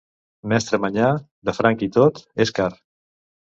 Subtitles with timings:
[0.53, 1.11] Mestre manyà,
[1.51, 2.71] de franc i tot, és car.